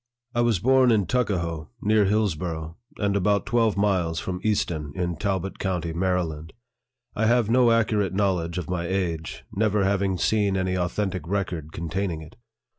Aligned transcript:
I 0.33 0.41
WAS 0.41 0.57
born 0.57 0.89
in 0.89 1.05
Tuckahoe, 1.05 1.69
near 1.79 2.05
Hillsborough, 2.05 2.75
and 2.97 3.15
about 3.15 3.45
twelve 3.45 3.77
miles 3.77 4.19
from 4.19 4.41
Easton, 4.43 4.91
in 4.95 5.15
Talbot 5.15 5.59
county, 5.59 5.93
Maryland. 5.93 6.53
I 7.15 7.27
have 7.27 7.51
no 7.51 7.69
accurate 7.69 8.11
knowledge 8.15 8.57
of 8.57 8.67
my 8.67 8.87
age, 8.87 9.43
never 9.55 9.83
having 9.83 10.17
seen 10.17 10.57
any 10.57 10.73
authentic 10.75 11.27
record 11.27 11.71
containing 11.71 12.23
it. 12.23 12.35